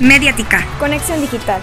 [0.00, 0.66] Mediática.
[0.78, 1.60] Conexión Digital.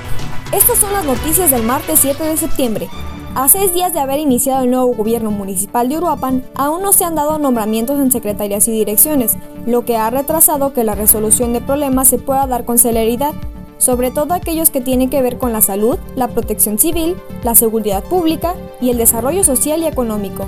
[0.53, 2.87] Estas son las noticias del martes 7 de septiembre.
[3.33, 7.04] A seis días de haber iniciado el nuevo gobierno municipal de Uruapan, aún no se
[7.04, 11.62] han dado nombramientos en secretarías y direcciones, lo que ha retrasado que la resolución de
[11.62, 13.34] problemas se pueda dar con celeridad,
[13.79, 18.04] sobre todo aquellos que tienen que ver con la salud, la protección civil, la seguridad
[18.04, 20.48] pública y el desarrollo social y económico.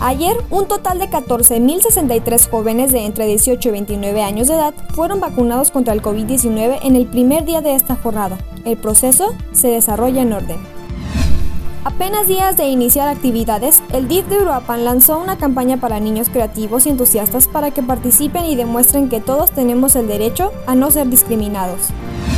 [0.00, 5.20] Ayer, un total de 14.063 jóvenes de entre 18 y 29 años de edad fueron
[5.20, 8.38] vacunados contra el COVID-19 en el primer día de esta jornada.
[8.64, 10.73] El proceso se desarrolla en orden.
[11.84, 16.86] Apenas días de iniciar actividades, el DIF de Uruapan lanzó una campaña para niños creativos
[16.86, 21.10] y entusiastas para que participen y demuestren que todos tenemos el derecho a no ser
[21.10, 21.90] discriminados.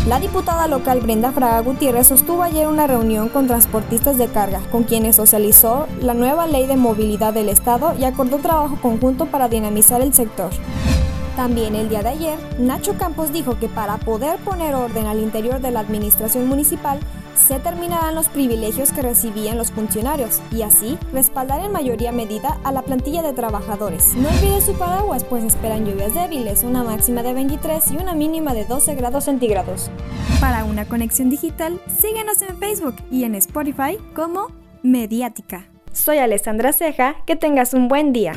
[0.08, 4.82] La diputada local Brenda Fraga Gutiérrez sostuvo ayer una reunión con transportistas de carga, con
[4.82, 10.00] quienes socializó la nueva ley de movilidad del Estado y acordó trabajo conjunto para dinamizar
[10.00, 10.50] el sector.
[11.36, 15.60] También el día de ayer, Nacho Campos dijo que para poder poner orden al interior
[15.60, 16.98] de la administración municipal,
[17.36, 22.72] se terminarán los privilegios que recibían los funcionarios y así respaldar en mayoría medida a
[22.72, 24.14] la plantilla de trabajadores.
[24.14, 28.54] No olvide su paraguas, pues esperan lluvias débiles, una máxima de 23 y una mínima
[28.54, 29.90] de 12 grados centígrados.
[30.40, 34.48] Para una conexión digital, síguenos en Facebook y en Spotify como
[34.82, 35.66] Mediática.
[35.92, 38.32] Soy Alessandra Ceja, que tengas un buen día.